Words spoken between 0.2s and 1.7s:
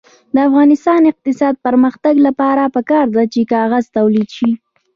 د افغانستان د اقتصادي